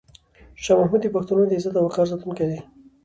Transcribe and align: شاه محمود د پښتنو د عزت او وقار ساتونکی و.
شاه 0.63 0.77
محمود 0.79 1.01
د 1.03 1.07
پښتنو 1.15 1.43
د 1.47 1.51
عزت 1.57 1.73
او 1.77 1.85
وقار 1.87 2.05
ساتونکی 2.11 2.45
و. 2.47 2.51